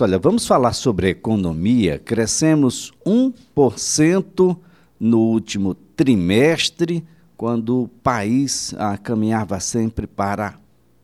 Olha, 0.00 0.16
vamos 0.16 0.46
falar 0.46 0.74
sobre 0.74 1.08
economia. 1.08 1.98
Crescemos 1.98 2.92
1% 3.04 4.56
no 5.00 5.18
último 5.18 5.74
trimestre, 5.74 7.04
quando 7.36 7.82
o 7.82 7.88
país 7.88 8.72
ah, 8.78 8.96
caminhava 8.96 9.58
sempre 9.58 10.06
para 10.06 10.54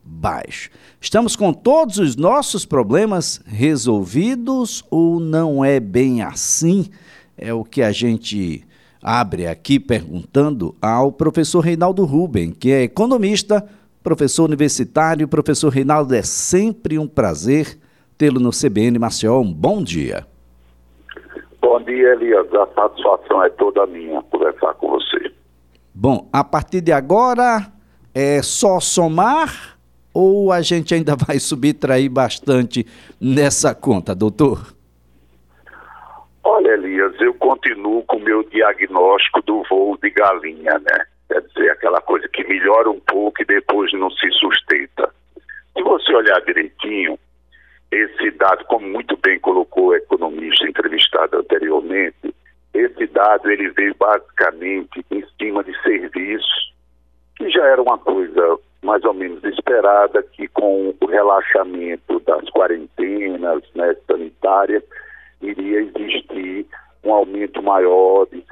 baixo. 0.04 0.70
Estamos 1.00 1.34
com 1.34 1.52
todos 1.52 1.98
os 1.98 2.14
nossos 2.14 2.64
problemas 2.64 3.40
resolvidos 3.44 4.84
ou 4.88 5.18
não 5.18 5.64
é 5.64 5.80
bem 5.80 6.22
assim? 6.22 6.88
É 7.36 7.52
o 7.52 7.64
que 7.64 7.82
a 7.82 7.90
gente 7.90 8.62
abre 9.02 9.48
aqui 9.48 9.80
perguntando 9.80 10.72
ao 10.80 11.10
professor 11.10 11.58
Reinaldo 11.58 12.04
Ruben, 12.04 12.52
que 12.52 12.70
é 12.70 12.84
economista, 12.84 13.68
professor 14.04 14.44
universitário. 14.44 15.26
Professor 15.26 15.70
Reinaldo, 15.70 16.14
é 16.14 16.22
sempre 16.22 16.96
um 16.96 17.08
prazer 17.08 17.82
tê-lo 18.16 18.40
no 18.40 18.50
CBN 18.50 18.98
Maceió. 18.98 19.40
Um 19.40 19.52
bom 19.52 19.82
dia. 19.82 20.26
Bom 21.60 21.80
dia, 21.82 22.12
Elias. 22.12 22.46
A 22.54 22.66
satisfação 22.74 23.42
é 23.42 23.50
toda 23.50 23.86
minha 23.86 24.22
conversar 24.22 24.74
com 24.74 24.90
você. 24.90 25.32
Bom, 25.94 26.28
a 26.32 26.44
partir 26.44 26.80
de 26.80 26.92
agora 26.92 27.72
é 28.14 28.42
só 28.42 28.80
somar 28.80 29.74
ou 30.12 30.52
a 30.52 30.62
gente 30.62 30.94
ainda 30.94 31.16
vai 31.26 31.38
subtrair 31.38 32.10
bastante 32.10 32.86
nessa 33.20 33.74
conta, 33.74 34.14
doutor? 34.14 34.74
Olha, 36.44 36.68
Elias, 36.72 37.14
eu 37.20 37.34
continuo 37.34 38.02
com 38.04 38.18
o 38.18 38.22
meu 38.22 38.42
diagnóstico 38.44 39.42
do 39.42 39.62
voo 39.68 39.96
de 40.00 40.10
galinha, 40.10 40.78
né? 40.78 41.04
Quer 41.28 41.40
dizer, 41.40 41.70
aquela 41.70 42.00
coisa 42.02 42.28
que 42.28 42.46
melhora 42.46 42.90
um 42.90 43.00
pouco 43.00 43.42
e 43.42 43.46
depois 43.46 43.92
não 43.94 44.10
se 44.10 44.30
sustenta. 44.32 45.10
Se 45.76 45.82
você 45.82 46.14
olhar 46.14 46.40
direitinho, 46.42 47.18
esse 47.94 48.30
dado, 48.32 48.64
como 48.64 48.86
muito 48.86 49.16
bem 49.16 49.38
colocou 49.38 49.86
o 49.88 49.94
economista 49.94 50.66
entrevistado 50.66 51.38
anteriormente, 51.38 52.34
esse 52.72 53.06
dado 53.06 53.50
ele 53.50 53.70
veio 53.70 53.94
basicamente 53.98 55.04
em 55.10 55.24
cima 55.40 55.62
de 55.62 55.72
serviços, 55.82 56.74
que 57.36 57.48
já 57.50 57.64
era 57.64 57.80
uma 57.80 57.98
coisa 57.98 58.58
mais 58.82 59.02
ou 59.04 59.14
menos 59.14 59.42
esperada, 59.44 60.22
que 60.22 60.46
com 60.48 60.94
o 61.00 61.06
relaxamento 61.06 62.20
das 62.20 62.44
quarentenas 62.50 63.62
né, 63.74 63.96
sanitárias, 64.06 64.82
iria 65.40 65.80
existir 65.80 66.66
um 67.02 67.12
aumento 67.12 67.62
maior 67.62 68.26
de 68.26 68.42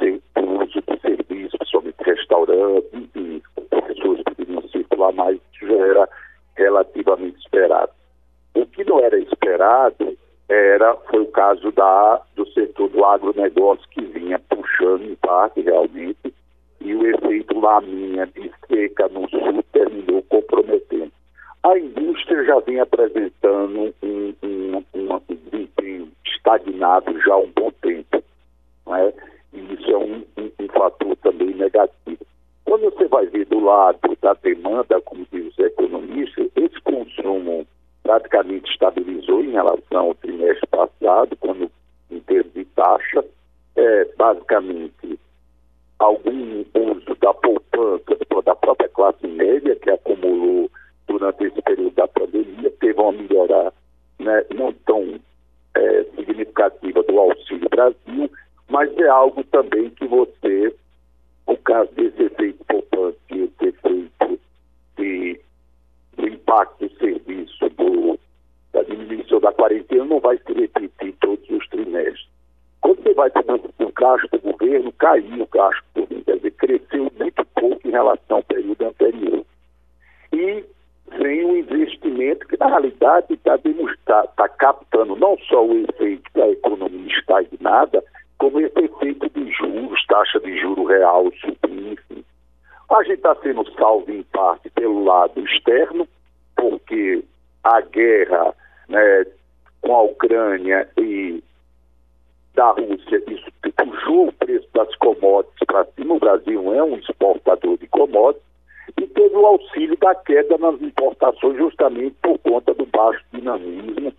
lado 33.73 34.17
da 34.21 34.35
demanda, 34.35 35.01
não 70.13 70.21
vai 70.21 70.37
se 70.39 70.53
repetir 70.53 71.15
todos 71.21 71.49
os 71.49 71.67
trimestres. 71.69 72.29
Quando 72.83 73.03
você 73.03 73.15
vai 73.15 73.31
para 73.31 73.55
o 73.55 73.93
gasto 73.93 74.29
do 74.31 74.53
governo, 74.53 74.93
caiu 74.93 75.43
o 75.43 75.47
gasto 75.47 75.85
do 75.95 76.03
governo, 76.03 76.25
quer 76.25 76.37
dizer, 76.37 76.51
cresceu 76.53 77.13
muito 77.19 77.45
pouco 77.55 77.89
em 77.89 77.91
relação 77.91 78.37
ao 78.37 78.43
período 78.43 78.85
anterior. 78.85 79.45
E 80.33 80.65
vem 81.19 81.45
um 81.45 81.57
investimento 81.57 82.47
que, 82.47 82.59
na 82.59 82.67
realidade, 82.67 83.33
está 83.33 84.27
tá, 84.37 84.49
captando 84.49 85.17
não 85.17 85.39
só 85.49 85.65
o 85.65 85.79
efeito 85.79 86.31
da 86.35 86.49
economia 86.49 87.17
estagnada, 87.17 88.05
como 88.37 88.61
esse 88.61 88.79
efeito 88.81 89.31
de 89.31 89.51
juros, 89.53 90.05
taxa 90.09 90.41
de 90.41 90.59
juro 90.59 90.85
real 90.85 91.33
subindo. 91.41 92.25
A 92.91 93.03
gente 93.05 93.15
está 93.15 93.35
sendo 93.37 93.65
salvo, 93.73 94.11
em 94.11 94.23
parte, 94.25 94.69
pelo 94.71 95.05
lado 95.05 95.41
externo, 95.41 96.07
porque 96.57 97.23
a 97.65 97.81
guerra 97.81 98.55
né, 98.89 99.25
com 99.83 99.95
a 99.95 100.03
Ucrânia 100.03 100.89
e 100.97 101.43
da 102.55 102.71
Rússia, 102.71 103.23
isso 103.29 103.51
puxou 103.77 104.29
o 104.29 104.33
preço 104.33 104.69
das 104.75 104.95
commodities 104.97 105.67
para 105.67 105.85
cima. 105.97 106.15
O 106.15 106.21
Brasil 106.21 106.75
é 106.75 106.83
um 106.83 106.97
exportador 106.97 107.77
de 107.79 107.87
commodities 107.89 108.43
e 109.01 109.07
teve 109.07 109.37
o 109.37 109.47
auxílio 109.47 109.97
da 109.99 110.15
queda 110.15 110.59
nas 110.59 110.81
importações 110.81 111.57
justamente 111.57 112.17
por 112.23 112.39
conta 112.39 112.75
do 112.75 112.87
baixo 112.87 113.25
dinamismo 113.33 114.13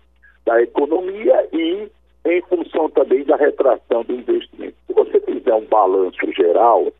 da 0.44 0.60
economia 0.62 1.48
e 1.52 1.88
em 2.26 2.42
função 2.42 2.88
também 2.90 3.24
da 3.24 3.36
retração 3.36 4.02
do 4.02 4.14
investimento. 4.14 4.76
Se 4.86 4.92
você 4.92 5.20
fizer 5.20 5.54
um 5.54 5.66
balanço 5.66 6.32
geral, 6.32 6.92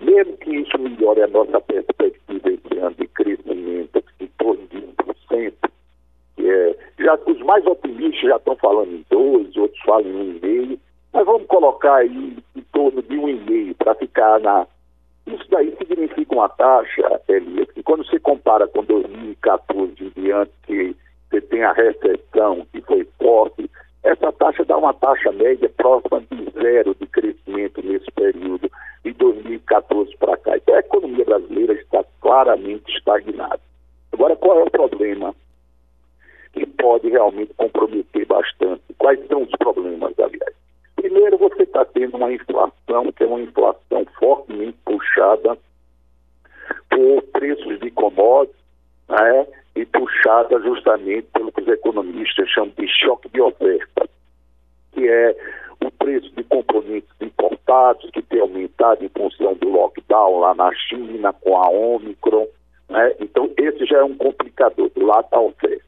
mesmo 0.00 0.36
que 0.38 0.56
isso 0.56 0.78
melhore 0.78 1.22
a 1.22 1.26
nossa 1.26 1.60
perspectiva 1.60 2.50
esse 2.50 2.78
ano 2.78 2.94
de 2.96 3.06
crescimento 3.08 4.04
em 4.20 4.26
torno 4.38 4.66
de 4.68 4.78
1%, 4.78 5.52
é, 6.38 6.76
já, 7.00 7.18
os 7.26 7.40
mais 7.42 7.66
otimistas 7.66 8.28
já 8.28 8.36
estão 8.36 8.56
falando 8.56 8.92
em 8.92 9.04
2, 9.10 9.56
outros 9.56 9.80
falam 9.82 10.08
em 10.08 10.40
1,5, 10.40 10.78
mas 11.12 11.26
vamos 11.26 11.46
colocar 11.46 11.96
aí 11.96 12.36
em 12.56 12.62
torno 12.72 13.02
de 13.02 13.16
1,5 13.16 13.74
para 13.76 13.94
ficar 13.94 14.40
na 14.40 14.66
isso 15.26 15.44
daí 15.50 15.76
significa 15.76 16.34
uma 16.34 16.48
taxa, 16.48 17.20
Elias, 17.28 17.70
que 17.72 17.82
quando 17.82 18.02
você 18.06 18.18
compara 18.18 18.66
com 18.66 18.82
2014 18.82 19.92
em 20.00 20.22
diante, 20.22 20.52
que 20.66 20.96
você 21.28 21.40
tem 21.42 21.62
a 21.62 21.72
recessão 21.72 22.66
que 22.72 22.80
foi 22.80 23.06
forte, 23.18 23.70
essa 24.02 24.32
taxa 24.32 24.64
dá 24.64 24.78
uma 24.78 24.94
taxa 24.94 25.30
média 25.32 25.68
próxima 25.76 26.22
de 26.30 26.50
zero 26.52 26.94
de 26.94 27.06
crescimento 27.06 27.82
nesse 27.84 28.10
período, 28.12 28.70
de 29.04 29.12
2014 29.12 30.16
para 30.16 30.36
cá. 30.38 30.56
Então 30.56 30.74
a 30.74 30.80
economia 30.80 31.24
brasileira 31.24 31.74
está 31.74 32.02
claramente 32.20 32.90
estagnada. 32.96 33.60
Agora, 34.12 34.34
qual 34.36 34.60
é 34.60 34.62
o 34.62 34.70
problema 34.70 35.34
que 36.52 36.64
pode 36.64 37.08
realmente 37.08 37.52
comprometer 37.54 38.26
bastante? 38.26 38.82
Quais 38.96 39.20
são 39.26 39.42
os 39.42 39.50
problemas, 39.58 40.18
aliás? 40.18 40.54
Primeiro, 40.96 41.38
você 41.38 41.62
está 41.62 41.84
tendo 41.84 42.16
uma 42.16 42.32
inflação, 42.32 43.12
que 43.12 43.22
é 43.22 43.26
uma 43.26 43.40
inflação 43.40 44.04
fortemente 44.18 44.76
puxada 44.84 45.56
por 46.90 47.22
preços 47.32 47.78
de 47.78 47.90
commodities, 47.90 48.56
né, 49.08 49.46
e 49.76 49.86
puxada 49.86 50.60
justamente 50.60 51.28
pelo 51.32 51.52
que 51.52 51.62
os 51.62 51.68
economistas 51.68 52.48
chamam 52.50 52.72
de 52.76 52.88
choque 52.88 53.28
de 53.28 53.40
oferta, 53.40 54.08
que 54.92 55.08
é 55.08 55.36
o 55.84 55.90
preço 55.92 56.30
de 56.34 56.42
componentes 56.42 57.08
que 58.12 58.22
tem 58.22 58.40
aumentado 58.40 59.04
em 59.04 59.08
função 59.10 59.54
do 59.54 59.68
lockdown 59.68 60.40
lá 60.40 60.54
na 60.54 60.72
China, 60.74 61.32
com 61.34 61.56
a 61.56 61.68
Omicron. 61.68 62.46
Né? 62.88 63.14
Então, 63.20 63.50
esse 63.58 63.84
já 63.84 63.98
é 63.98 64.04
um 64.04 64.16
complicador 64.16 64.90
do 64.90 65.04
lado 65.04 65.28
da 65.30 65.40
oferta. 65.40 65.84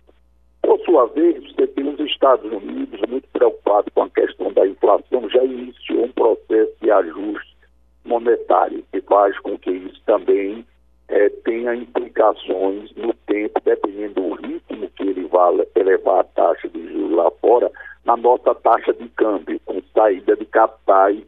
Por 0.62 0.78
sua 0.80 1.06
vez, 1.06 1.42
você 1.42 1.66
tem 1.66 1.88
os 1.88 1.98
Estados 2.00 2.50
Unidos 2.52 3.00
muito 3.08 3.26
preocupados 3.32 3.90
com 3.94 4.02
a 4.02 4.10
questão 4.10 4.52
da 4.52 4.66
inflação, 4.66 5.28
já 5.30 5.42
iniciou 5.42 6.04
um 6.04 6.12
processo 6.12 6.72
de 6.82 6.90
ajuste 6.90 7.56
monetário, 8.04 8.84
que 8.92 9.00
faz 9.02 9.38
com 9.38 9.58
que 9.58 9.70
isso 9.70 10.02
também 10.04 10.64
é, 11.08 11.28
tenha 11.44 11.74
implicações 11.74 12.94
no 12.94 13.14
tempo, 13.26 13.60
dependendo 13.64 14.20
do 14.20 14.34
ritmo 14.34 14.90
que 14.96 15.02
ele 15.02 15.26
vai 15.28 15.66
elevar 15.74 16.20
a 16.20 16.24
taxa 16.24 16.68
de 16.68 16.92
juros 16.92 17.16
lá 17.16 17.30
fora, 17.40 17.70
na 18.04 18.16
nossa 18.16 18.54
taxa 18.54 18.92
de 18.92 19.08
câmbio, 19.10 19.58
com 19.64 19.80
saída 19.94 20.36
de 20.36 20.44
capitais 20.44 21.24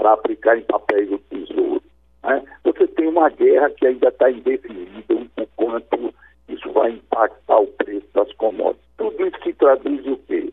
para 0.00 0.14
aplicar 0.14 0.56
em 0.56 0.62
papéis 0.62 1.10
do 1.10 1.18
tesouro. 1.18 1.82
Né? 2.24 2.42
Você 2.64 2.86
tem 2.86 3.06
uma 3.06 3.28
guerra 3.28 3.68
que 3.68 3.86
ainda 3.86 4.08
está 4.08 4.30
indefinida 4.30 5.14
o 5.14 5.46
quanto 5.56 6.14
isso 6.48 6.72
vai 6.72 6.92
impactar 6.92 7.60
o 7.60 7.66
preço 7.66 8.06
das 8.14 8.32
commodities. 8.32 8.80
Tudo 8.96 9.26
isso 9.26 9.36
se 9.44 9.52
traduz 9.52 10.06
o 10.06 10.16
quê? 10.26 10.50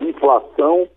inflação, 0.00 0.88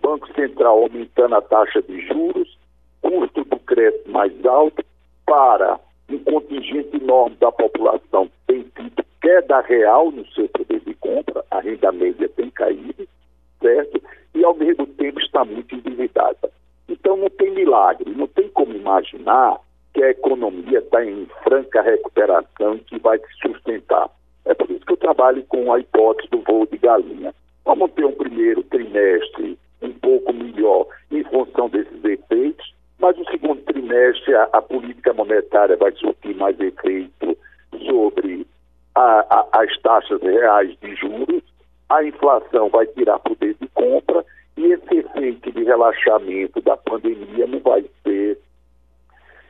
Banco 0.00 0.32
Central 0.34 0.82
aumentando 0.82 1.34
a 1.34 1.40
taxa 1.40 1.82
de 1.82 2.06
juros, 2.06 2.56
custo 3.00 3.44
do 3.44 3.56
crédito 3.58 4.08
mais 4.10 4.32
alto, 4.46 4.84
para 5.26 5.80
um 6.08 6.18
contingente 6.20 6.96
enorme 6.96 7.36
da 7.36 7.50
população 7.50 8.30
tem 8.46 8.62
tido 8.76 9.02
queda 9.20 9.60
real 9.62 10.12
no 10.12 10.26
seu 10.32 10.48
poder 10.48 10.80
de 10.80 10.94
compra, 10.94 11.44
a 11.50 11.60
renda 11.60 11.90
média 11.90 12.28
tem 12.28 12.50
caído, 12.50 13.08
certo? 13.60 14.02
E 14.34 14.44
ao 14.44 14.54
mesmo 14.54 14.86
tempo 14.86 15.20
está 15.20 15.44
muito 15.44 15.74
endividada. 15.74 16.51
Então 17.12 17.24
não 17.24 17.28
tem 17.28 17.50
milagre, 17.50 18.10
não 18.16 18.26
tem 18.26 18.48
como 18.48 18.74
imaginar 18.74 19.60
que 19.92 20.02
a 20.02 20.08
economia 20.08 20.78
está 20.78 21.04
em 21.04 21.28
franca 21.44 21.82
recuperação 21.82 22.76
e 22.76 22.78
que 22.78 22.98
vai 22.98 23.18
se 23.18 23.26
sustentar. 23.46 24.08
É 24.46 24.54
por 24.54 24.70
isso 24.70 24.86
que 24.86 24.94
eu 24.94 24.96
trabalho 24.96 25.44
com 25.44 25.70
a 25.70 25.78
hipótese 25.78 26.30
do 26.30 26.40
voo 26.40 26.66
de 26.66 26.78
galinha. 26.78 27.34
Vamos 27.66 27.92
ter 27.92 28.06
um 28.06 28.14
primeiro 28.14 28.62
trimestre 28.62 29.58
um 29.82 29.92
pouco 29.92 30.32
melhor 30.32 30.86
em 31.10 31.22
função 31.24 31.68
desses 31.68 32.02
efeitos, 32.02 32.74
mas 32.98 33.14
no 33.18 33.26
segundo 33.26 33.60
trimestre 33.60 34.34
a, 34.34 34.48
a 34.50 34.62
política 34.62 35.12
monetária 35.12 35.76
vai 35.76 35.92
surtir 35.92 36.34
mais 36.34 36.58
efeito 36.58 37.36
sobre 37.86 38.46
a, 38.94 39.26
a, 39.28 39.60
as 39.60 39.78
taxas 39.82 40.22
reais 40.22 40.74
de 40.80 40.94
juros, 40.94 41.42
a 41.90 42.02
inflação 42.02 42.70
vai 42.70 42.86
tirar 42.86 43.18
poder 43.18 43.54
de 43.60 43.68
compra 43.68 44.24
efeito 45.22 45.52
de 45.52 45.62
relaxamento 45.62 46.60
da 46.60 46.76
pandemia 46.76 47.46
não 47.46 47.60
vai 47.60 47.84
ser 48.02 48.38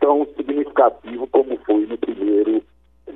tão 0.00 0.26
significativo 0.36 1.26
como 1.28 1.56
foi 1.64 1.86
no 1.86 1.96
primeiro 1.96 2.62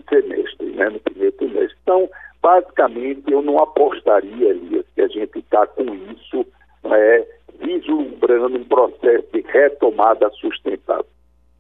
semestre, 0.09 0.67
né, 0.71 0.89
no 0.89 1.01
primeiro 1.01 1.33
trimestre. 1.37 1.77
Então, 1.83 2.09
basicamente, 2.41 3.31
eu 3.31 3.43
não 3.43 3.59
apostaria, 3.59 4.49
Elias, 4.49 4.87
que 4.95 5.03
a 5.03 5.09
gente 5.09 5.39
está 5.39 5.67
com 5.67 5.85
isso 6.13 6.47
é, 6.85 7.27
vislumbrando 7.61 8.57
um 8.57 8.65
processo 8.65 9.27
de 9.33 9.41
retomada 9.41 10.31
sustentável. 10.31 11.07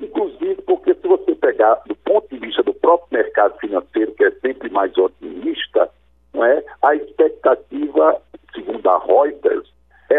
Inclusive 0.00 0.62
porque 0.62 0.94
se 0.94 1.06
você 1.06 1.34
pegar 1.34 1.82
do 1.86 1.96
ponto 1.96 2.28
de 2.28 2.38
vista 2.38 2.62
do 2.62 2.72
próprio 2.74 3.18
mercado 3.18 3.58
financeiro, 3.58 4.12
que 4.12 4.24
é 4.24 4.30
sempre 4.30 4.70
mais 4.70 4.96
otimista, 4.96 5.90
não 6.32 6.44
é? 6.44 6.62
a 6.82 6.94
expectativa, 6.94 8.15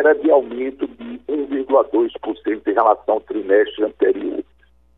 era 0.07 0.15
de 0.15 0.31
aumento 0.31 0.88
de 0.88 1.19
1,2% 1.27 2.68
em 2.68 2.74
relação 2.74 3.15
ao 3.15 3.21
trimestre 3.21 3.83
anterior. 3.83 4.44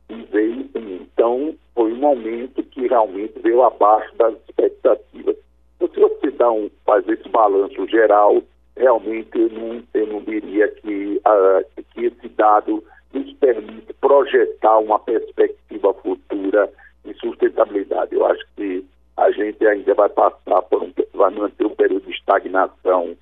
E 0.10 0.16
veio, 0.32 0.70
então, 0.76 1.56
foi 1.74 1.94
um 1.94 2.06
aumento 2.06 2.62
que 2.64 2.88
realmente 2.88 3.40
veio 3.40 3.64
abaixo 3.64 4.16
das 4.18 4.36
expectativas. 4.48 5.36
Então, 5.76 5.90
se 5.90 6.00
você 6.00 6.32
dá 6.32 6.52
um, 6.52 6.70
faz 6.86 7.08
esse 7.08 7.28
balanço 7.30 7.88
geral, 7.88 8.44
realmente 8.78 9.30
eu 9.36 9.50
não, 9.50 9.84
eu 9.94 10.08
não 10.08 10.22
diria 10.22 10.68
que, 10.68 11.22
uh, 11.26 11.84
que 11.94 12.06
esse 12.06 12.30
dado 12.30 12.84
nos 13.14 13.34
permite 13.34 13.94
projetar 13.94 14.78
uma 14.78 15.00
perspectiva 15.00 15.94
futura 15.96 16.72
de 17.04 17.14
sustentabilidade. 17.16 18.16
Eu 18.16 18.26
acho 18.28 18.46
que 18.56 18.86
a 19.18 19.32
gente 19.32 19.66
ainda 19.66 19.94
vai 19.96 20.10
passar 20.10 20.62
por 20.64 20.84
um, 20.84 20.94
vai 21.14 21.32
manter 21.32 21.66
um 21.66 21.76
período 21.76 22.06
de 22.06 22.12
estagnação 22.12 23.16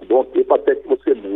um 0.00 0.06
bom 0.06 0.24
tempo 0.24 0.54
até 0.54 0.74
que 0.74 0.88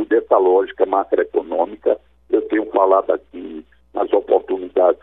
você 0.05 0.15
mude 0.15 0.17
essa 0.17 0.37
lógica 0.37 0.87
macroeconômica. 0.87 1.99
Eu 2.31 2.43
tenho 2.43 2.67
falado 2.67 3.11
aqui 3.11 3.65
nas 3.93 4.13
oportunidades 4.13 5.03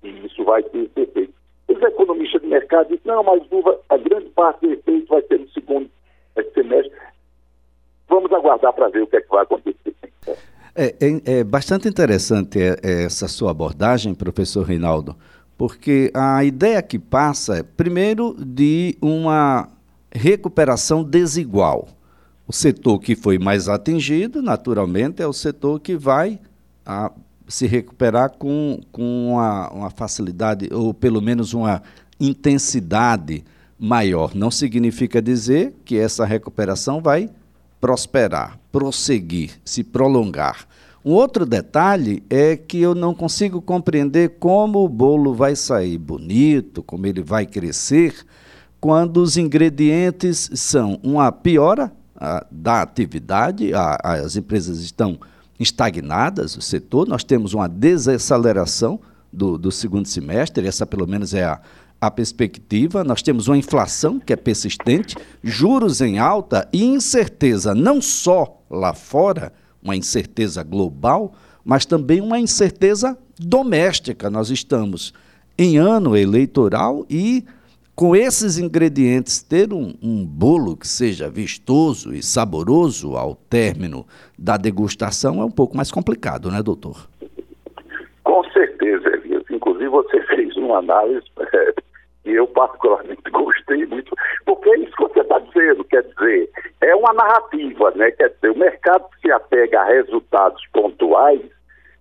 que 0.00 0.08
isso 0.08 0.44
vai 0.44 0.62
ter 0.62 0.90
efeito. 0.96 1.34
Os 1.68 1.80
economistas 1.82 2.40
de 2.42 2.48
mercado 2.48 2.88
dizem, 2.88 3.02
não, 3.04 3.22
mas 3.22 3.42
a 3.88 3.96
grande 3.96 4.28
parte 4.30 4.66
do 4.66 4.72
efeito 4.72 5.06
vai 5.08 5.22
ser 5.22 5.38
no 5.38 5.48
segundo 5.50 5.90
semestre. 6.54 6.92
Vamos 8.08 8.32
aguardar 8.32 8.72
para 8.72 8.88
ver 8.88 9.02
o 9.02 9.06
que, 9.06 9.16
é 9.16 9.20
que 9.20 9.28
vai 9.28 9.42
acontecer. 9.42 9.94
É, 10.74 10.94
é, 11.00 11.38
é 11.38 11.44
bastante 11.44 11.88
interessante 11.88 12.60
é, 12.60 12.76
é, 12.82 13.04
essa 13.04 13.28
sua 13.28 13.50
abordagem, 13.50 14.14
professor 14.14 14.62
Reinaldo, 14.64 15.16
porque 15.56 16.10
a 16.14 16.42
ideia 16.44 16.80
que 16.82 16.98
passa 16.98 17.58
é, 17.58 17.62
primeiro, 17.62 18.34
de 18.38 18.96
uma 19.00 19.68
recuperação 20.12 21.04
desigual. 21.04 21.88
O 22.46 22.52
setor 22.52 22.98
que 22.98 23.14
foi 23.14 23.38
mais 23.38 23.68
atingido, 23.68 24.42
naturalmente, 24.42 25.22
é 25.22 25.26
o 25.26 25.32
setor 25.32 25.78
que 25.80 25.96
vai 25.96 26.40
a, 26.84 27.12
se 27.50 27.66
recuperar 27.66 28.30
com, 28.38 28.80
com 28.92 29.32
uma, 29.32 29.70
uma 29.70 29.90
facilidade, 29.90 30.68
ou 30.72 30.94
pelo 30.94 31.20
menos 31.20 31.52
uma 31.52 31.82
intensidade 32.18 33.44
maior. 33.78 34.34
Não 34.34 34.50
significa 34.50 35.20
dizer 35.20 35.74
que 35.84 35.98
essa 35.98 36.24
recuperação 36.24 37.02
vai 37.02 37.28
prosperar, 37.80 38.58
prosseguir, 38.70 39.60
se 39.64 39.82
prolongar. 39.82 40.66
Um 41.04 41.12
outro 41.12 41.46
detalhe 41.46 42.22
é 42.28 42.56
que 42.56 42.78
eu 42.78 42.94
não 42.94 43.14
consigo 43.14 43.60
compreender 43.60 44.36
como 44.38 44.84
o 44.84 44.88
bolo 44.88 45.34
vai 45.34 45.56
sair 45.56 45.96
bonito, 45.96 46.82
como 46.82 47.06
ele 47.06 47.22
vai 47.22 47.46
crescer, 47.46 48.14
quando 48.78 49.16
os 49.16 49.36
ingredientes 49.36 50.50
são 50.54 51.00
uma 51.02 51.32
piora 51.32 51.90
a, 52.14 52.46
da 52.50 52.82
atividade, 52.82 53.72
a, 53.72 53.96
as 54.02 54.36
empresas 54.36 54.80
estão 54.80 55.18
estagnadas, 55.60 56.56
o 56.56 56.62
setor, 56.62 57.06
nós 57.06 57.22
temos 57.22 57.52
uma 57.52 57.68
desaceleração 57.68 58.98
do, 59.30 59.58
do 59.58 59.70
segundo 59.70 60.08
semestre, 60.08 60.66
essa 60.66 60.86
pelo 60.86 61.06
menos 61.06 61.34
é 61.34 61.44
a, 61.44 61.60
a 62.00 62.10
perspectiva, 62.10 63.04
nós 63.04 63.22
temos 63.22 63.46
uma 63.46 63.58
inflação 63.58 64.18
que 64.18 64.32
é 64.32 64.36
persistente, 64.36 65.14
juros 65.44 66.00
em 66.00 66.18
alta 66.18 66.66
e 66.72 66.82
incerteza 66.82 67.74
não 67.74 68.00
só 68.00 68.62
lá 68.70 68.94
fora, 68.94 69.52
uma 69.82 69.94
incerteza 69.94 70.62
global, 70.62 71.34
mas 71.64 71.84
também 71.84 72.20
uma 72.20 72.38
incerteza 72.38 73.16
doméstica. 73.38 74.30
Nós 74.30 74.50
estamos 74.50 75.12
em 75.58 75.76
ano 75.76 76.16
eleitoral 76.16 77.04
e 77.08 77.44
com 77.94 78.16
esses 78.16 78.58
ingredientes, 78.58 79.42
ter 79.42 79.72
um, 79.72 79.92
um, 80.02 80.24
bolo 80.24 80.76
que 80.76 80.88
seja 80.88 81.28
vistoso 81.28 82.14
e 82.14 82.22
saboroso 82.22 83.16
ao 83.16 83.34
término 83.34 84.06
da 84.38 84.56
degustação 84.56 85.40
é 85.40 85.44
um 85.44 85.50
pouco 85.50 85.76
mais 85.76 85.90
complicado, 85.90 86.50
né, 86.50 86.62
doutor? 86.62 87.08
Com 88.24 88.44
certeza, 88.52 89.08
Elias. 89.08 89.44
Inclusive, 89.50 89.88
você 89.88 90.20
fez 90.34 90.56
uma 90.56 90.78
análise 90.78 91.26
é, 91.38 91.74
que 92.24 92.30
eu 92.30 92.46
particularmente 92.46 93.22
gostei 93.30 93.84
muito, 93.86 94.14
porque 94.46 94.70
é 94.70 94.78
isso 94.78 94.96
que 94.96 95.02
você 95.02 95.20
está 95.20 95.38
dizendo, 95.38 95.84
quer 95.84 96.02
dizer, 96.02 96.50
é 96.80 96.94
uma 96.94 97.12
narrativa, 97.12 97.90
né? 97.96 98.10
Quer 98.12 98.30
dizer, 98.30 98.50
o 98.50 98.58
mercado 98.58 99.04
se 99.20 99.30
apega 99.30 99.80
a 99.80 99.84
resultados 99.84 100.62
pontuais 100.72 101.42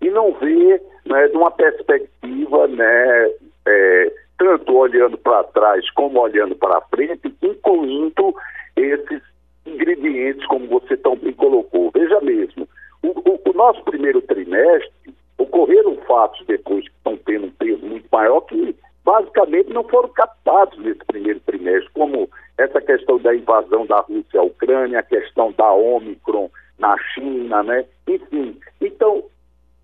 e 0.01 0.10
não 0.10 0.34
vê 0.34 0.81
né, 1.05 1.27
de 1.27 1.36
uma 1.36 1.51
perspectiva 1.51 2.67
né, 2.67 3.31
é, 3.65 4.13
tanto 4.39 4.75
olhando 4.75 5.17
para 5.17 5.43
trás 5.43 5.88
como 5.91 6.19
olhando 6.19 6.55
para 6.55 6.81
frente, 6.81 7.31
incluindo 7.43 8.34
esses 8.75 9.22
ingredientes, 9.65 10.46
como 10.48 10.65
você 10.67 10.98
tão 10.98 11.15
bem 11.17 11.34
colocou. 11.34 11.91
Veja 11.93 12.19
mesmo, 12.22 12.67
o, 13.03 13.10
o, 13.10 13.39
o 13.50 13.53
nosso 13.53 13.84
primeiro 13.84 14.22
trimestre, 14.22 15.13
ocorreram 15.38 15.96
fatos 16.08 16.46
depois 16.48 16.84
que 16.86 16.96
estão 16.96 17.17
tendo 17.17 17.48
um 17.48 17.51
peso 17.51 17.86
muito 17.86 18.08
maior 18.12 18.41
que 18.41 18.75
basicamente 19.05 19.72
não 19.72 19.84
foram 19.84 20.10
captados 20.10 20.77
nesse 20.79 21.03
primeiro 21.05 21.39
trimestre, 21.41 21.89
como 21.93 22.29
essa 22.58 22.81
questão 22.81 23.17
da 23.19 23.36
invasão 23.36 23.86
da 23.86 24.01
Rússia 24.01 24.39
à 24.39 24.43
Ucrânia, 24.43 25.00
a 25.00 25.03
questão 25.03 25.51
da 25.53 25.72
Omicron 25.72 26.50
na 26.77 26.96
China, 27.13 27.63
né? 27.63 27.86
Enfim, 28.08 28.58
então, 28.81 29.24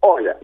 olha, 0.02 0.38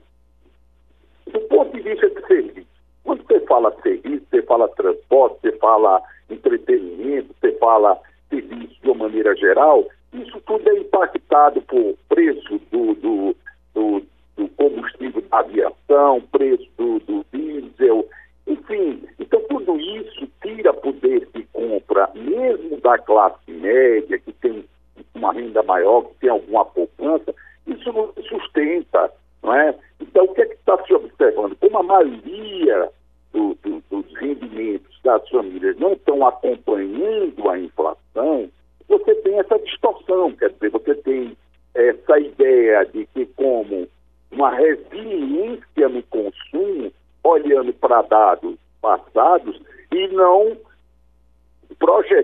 do 1.27 1.39
ponto 1.41 1.75
de 1.75 1.81
vista 1.81 2.09
de 2.09 2.27
serviço, 2.27 2.67
quando 3.03 3.23
você 3.23 3.39
fala 3.41 3.75
serviço, 3.81 4.00
você 4.31 4.41
fala 4.43 4.67
transporte, 4.69 5.39
você 5.41 5.51
fala 5.57 6.01
entretenimento, 6.29 7.35
você 7.39 7.51
fala 7.53 7.99
serviço 8.29 8.81
de 8.81 8.89
uma 8.89 9.07
maneira 9.07 9.35
geral, 9.35 9.87
isso 10.13 10.41
tudo 10.45 10.69
é 10.69 10.79
impactado 10.79 11.61
por 11.63 11.95
preço 12.09 12.59
do, 12.71 12.95
do, 12.95 13.35
do, 13.73 14.03
do 14.37 14.47
combustível 14.49 15.21
da 15.29 15.39
aviação, 15.39 16.21
preço 16.31 16.67
do, 16.77 16.99
do 16.99 17.25
diesel, 17.33 18.07
enfim. 18.47 19.03
Então 19.19 19.41
tudo 19.49 19.79
isso 19.79 20.27
tira 20.41 20.73
poder 20.73 21.27
de 21.33 21.43
compra 21.51 22.09
mesmo 22.15 22.79
da 22.81 22.97
classe 22.97 23.51
média, 23.51 24.17
que 24.17 24.31
tem 24.33 24.65
uma 25.13 25.33
renda 25.33 25.61
maior, 25.63 26.03
que 26.03 26.15
tem 26.21 26.29
alguma 26.29 26.65
poupança, 26.65 27.33
isso 27.67 27.91
não 27.93 28.11
sustenta, 28.27 29.11
não 29.43 29.53
é? 29.53 29.75
Então, 29.99 30.25
o 30.25 30.33
que 30.33 30.41
é 30.41 30.45
que 30.45 30.55
está 30.55 30.83
se 30.83 30.93
observando? 30.93 31.55
Como 31.57 31.77
a 31.77 31.83
maioria 31.83 32.89
do, 33.31 33.55
do, 33.61 33.83
dos 33.89 34.13
rendimentos 34.17 34.99
das 35.03 35.27
famílias 35.29 35.77
não 35.77 35.93
estão 35.93 36.25
acompanhando 36.25 37.49
a 37.49 37.59
inflação, 37.59 38.49
você 38.87 39.15
tem 39.15 39.39
essa 39.39 39.57
distorção, 39.59 40.33
quer 40.33 40.49
dizer, 40.49 40.69
você 40.69 40.95
tem 40.95 41.37
essa 41.73 42.19
ideia 42.19 42.85
de 42.85 43.05
que 43.07 43.25
como 43.27 43.87
uma 44.31 44.49
resiliência 44.51 45.89
no 45.89 46.03
consumo, 46.03 46.91
olhando 47.23 47.71
para 47.73 48.01
dados 48.01 48.57
passados 48.81 49.61
e 49.91 50.07
não 50.09 50.57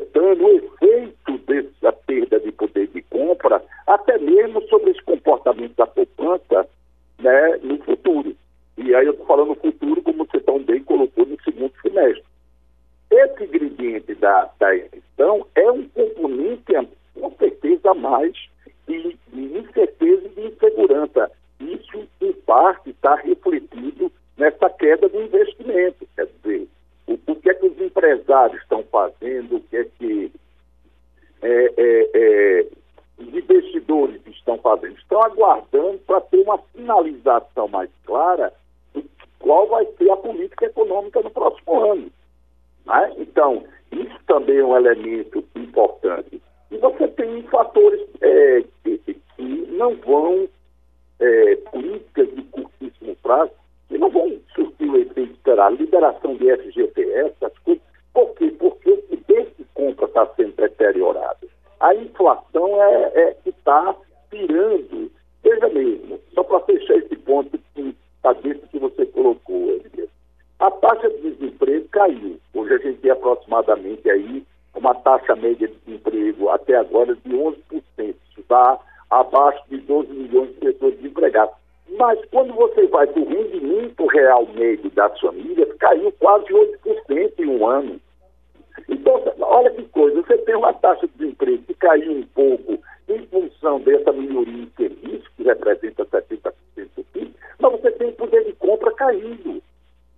projetando 0.07 0.45
o 0.45 0.51
efeito 0.51 1.37
dessa 1.39 1.91
perda 1.91 2.39
de 2.39 2.51
poder 2.51 2.87
de 2.87 3.01
compra, 3.03 3.63
até 3.85 4.17
mesmo 4.17 4.61
sobre 4.67 4.91
esse 4.91 5.01
comportamento 5.03 5.75
da 5.75 5.87
poupança 5.87 6.67
né, 7.19 7.59
no 7.63 7.77
futuro. 7.83 8.35
E 8.77 8.93
aí 8.93 9.05
eu 9.05 9.11
estou 9.11 9.25
falando 9.25 9.49
no 9.49 9.55
futuro, 9.55 10.01
como 10.01 10.25
você 10.25 10.39
tão 10.39 10.59
bem 10.59 10.83
colocou 10.83 11.25
no 11.25 11.41
segundo 11.41 11.73
semestre. 11.81 12.23
Esse 13.09 13.43
ingrediente 13.43 14.13
da, 14.15 14.49
da 14.59 14.75
emissão 14.75 15.45
é 15.55 15.71
um 15.71 15.87
componente, 15.89 16.73
com 17.13 17.31
certeza, 17.37 17.93
mais 17.93 18.33
de, 18.87 19.17
de 19.33 19.57
incerteza 19.57 20.27
e 20.27 20.29
de 20.29 20.47
insegurança. 20.47 21.31
Isso, 21.59 22.07
em 22.21 22.33
parte, 22.33 22.91
está 22.91 23.15
refletido 23.15 24.11
nessa 24.37 24.69
queda 24.69 25.09
do 25.09 25.21
investimento. 25.21 26.07
Quer 26.15 26.27
dizer, 26.27 26.67
o, 27.07 27.13
o 27.13 27.35
que 27.35 27.49
é 27.49 27.53
que 27.53 27.65
os 27.65 27.81
empresários 27.81 28.61
estão 28.61 28.83
fazendo, 28.83 29.57
o 29.57 29.61
que 29.61 29.77
é 29.77 29.83
que 29.85 30.31
é, 31.41 31.73
é, 31.77 32.09
é, 32.13 32.67
os 33.17 33.27
investidores 33.27 34.21
estão 34.27 34.57
fazendo. 34.57 34.97
Estão 34.97 35.23
aguardando 35.23 35.97
para 35.99 36.21
ter 36.21 36.41
uma 36.41 36.57
finalização 36.73 37.67
mais 37.67 37.89
clara 38.05 38.53
de 38.93 39.03
qual 39.39 39.67
vai 39.67 39.85
ser 39.97 40.09
a 40.11 40.17
política 40.17 40.65
econômica 40.65 41.21
no 41.21 41.31
próximo 41.31 41.91
ano. 41.91 42.11
Né? 42.85 43.13
Então, 43.17 43.63
isso 43.91 44.19
também 44.27 44.57
é 44.57 44.65
um 44.65 44.75
elemento 44.75 45.43
importante. 45.55 46.41
E 46.69 46.77
você 46.77 47.07
tem 47.09 47.41
fatores 47.43 48.01
é, 48.21 48.63
que, 48.83 48.97
que, 48.97 49.21
não 49.69 49.95
vão, 49.95 50.47
é, 51.19 51.55
políticas 51.71 52.35
de 52.35 52.41
curtíssimo 52.43 53.15
prazo, 53.23 53.51
que 53.87 53.97
não 53.97 54.09
vão 54.09 54.37
surtir 54.53 54.89
o 54.89 54.97
efeito 54.97 55.33
esperado. 55.33 55.75
Liberação 55.75 56.35
de 56.35 56.55
FGTS, 56.57 57.35
essas 57.41 57.57
coisas. 57.59 57.83
Por 58.13 58.33
quê? 58.35 58.53
Porque 58.57 58.91
o 58.91 58.97
poder 58.97 59.47
de 59.57 59.65
compra 59.73 60.05
está 60.05 60.25
sendo 60.35 60.55
deteriorado. 60.55 61.47
A 61.79 61.93
inflação 61.95 62.83
é, 62.83 63.11
é 63.15 63.37
que 63.43 63.49
está 63.49 63.95
tirando. 64.29 65.11
Veja 65.43 65.69
mesmo, 65.69 66.19
só 66.33 66.43
para 66.43 66.59
fechar 66.61 66.95
esse 66.95 67.15
ponto 67.17 67.57
que 67.75 67.95
está 68.15 68.33
dentro 68.33 68.67
que 68.67 68.79
você 68.79 69.05
colocou, 69.05 69.69
Elias. 69.69 70.09
A 70.59 70.71
taxa 70.71 71.09
de 71.09 71.31
desemprego 71.31 71.87
caiu. 71.89 72.39
Hoje 72.53 72.73
a 72.73 72.77
gente 72.79 72.99
tem 72.99 73.11
aproximadamente 73.11 74.09
aí 74.09 74.43
uma 74.75 74.93
taxa 74.95 75.35
média 75.35 75.67
de 75.67 75.75
desemprego 75.85 76.49
até 76.49 76.75
agora 76.75 77.15
de 77.15 77.29
11%. 77.29 77.55
Isso 77.99 78.39
está 78.39 78.79
abaixo 79.09 79.63
de 79.69 79.77
12 79.77 80.11
milhões 80.11 80.49
de 80.49 80.55
pessoas 80.55 80.95
desempregadas. 80.95 81.55
Mas 81.89 82.19
quando 82.31 82.53
você 82.53 82.85
vai 82.87 83.07
para 83.07 83.21
o 83.21 83.29
rendimento 83.29 84.05
real 84.07 84.45
médio 84.53 84.89
das 84.91 85.19
famílias, 85.19 85.73
caiu 85.77 86.11
quase 86.19 86.45
8% 86.45 87.39
em 87.39 87.45
um 87.45 87.65
ano. 87.65 87.99
Então, 88.89 89.21
olha 89.39 89.71
que 89.71 89.83
coisa, 89.85 90.21
você 90.21 90.37
tem 90.39 90.55
uma 90.55 90.73
taxa 90.73 91.07
de 91.07 91.13
desemprego 91.13 91.63
que 91.63 91.73
caiu 91.75 92.11
um 92.11 92.23
pouco 92.27 92.79
em 93.07 93.25
função 93.27 93.79
dessa 93.79 94.11
melhoria 94.11 94.63
em 94.63 94.71
serviço, 94.75 95.31
que 95.35 95.43
representa 95.43 96.05
70% 96.05 96.53
do 96.95 97.03
PIB, 97.05 97.33
mas 97.59 97.71
você 97.71 97.91
tem 97.91 98.09
o 98.09 98.13
poder 98.13 98.43
de 98.45 98.53
compra 98.53 98.91
caindo. 98.91 99.61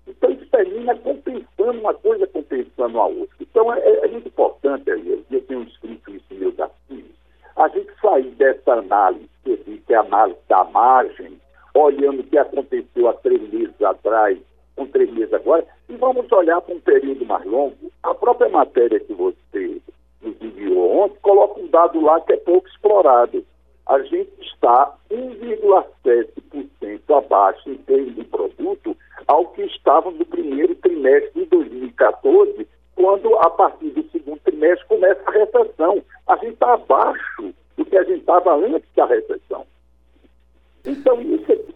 Então, 0.08 0.32
isso 0.32 0.46
termina 0.48 0.96
compensando 0.98 1.80
uma 1.80 1.94
coisa, 1.94 2.26
compensando 2.28 3.00
a 3.00 3.06
outra. 3.06 3.36
Então, 3.40 3.72
é, 3.74 3.80
é 3.80 4.08
muito 4.08 4.28
importante, 4.28 4.90
eu 4.90 5.42
tenho 5.42 5.64
escrito 5.64 6.12
isso 6.12 6.26
em 6.32 6.40
meus 6.40 6.60
artigos, 6.60 7.12
a 7.56 7.68
gente 7.70 7.92
sair 8.02 8.32
dessa 8.32 8.74
análise, 8.74 9.30
que 9.44 9.94
é 9.94 9.96
a 9.96 10.02
análise 10.02 10.40
da 10.48 10.64
margem, 10.66 11.39
olhando 11.74 12.22
o 12.22 12.24
que 12.24 12.38
aconteceu 12.38 13.08
há 13.08 13.14
três 13.14 13.42
meses 13.52 13.82
atrás, 13.82 14.38
com 14.76 14.86
três 14.88 15.12
meses 15.12 15.34
agora, 15.34 15.66
e 15.88 15.96
vamos 15.96 16.32
olhar 16.32 16.62
para 16.62 16.76
um 16.76 16.80
período 16.80 17.26
mais 17.26 17.46
longo. 17.46 17.92
A 18.04 18.14
própria 18.14 18.50
matéria 18.50 19.00
que 19.00 19.14
você 19.14 19.82
nos 20.22 20.36
enviou 20.42 21.00
ontem 21.00 21.18
coloca 21.22 21.60
um 21.60 21.68
dado 21.68 22.00
lá 22.02 22.20
que 22.22 22.34
é 22.34 22.38
pouco 22.38 22.68
explorado. 22.68 23.44
A 23.86 24.02
gente 24.04 24.32
está 24.42 24.96
1,7% 25.12 27.18
abaixo 27.18 27.70
em 27.70 27.78
termos 27.78 28.16
de 28.16 28.24
produto 28.24 28.96
ao 29.28 29.48
que 29.48 29.64
estava 29.64 30.12
no 30.12 30.26
primeiro 30.26 30.76
trimestre 30.76 31.44
de 31.44 31.50
2014, 31.50 32.68
quando 32.96 33.36
a 33.38 33.50
partir 33.50 33.90
do 33.90 34.04
segundo 34.12 34.40
trimestre 34.42 34.88
começa 34.88 35.22
a 35.26 35.32
recessão. 35.32 36.02
A 36.28 36.36
gente 36.38 36.54
está 36.54 36.74
abaixo 36.74 37.54
do 37.76 37.86
que 37.86 37.98
a 37.98 38.04
gente 38.04 38.20
estava 38.20 38.56
antes 38.56 38.88
da 38.96 39.06
recessão. 39.06 39.66
Então, 40.86 41.22
isso 41.22 41.52
é 41.52 41.56
que 41.56 41.70